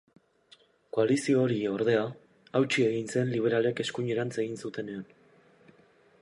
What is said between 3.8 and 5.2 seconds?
eskuinerantz egin zutenean.